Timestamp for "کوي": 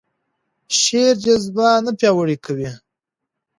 2.45-2.69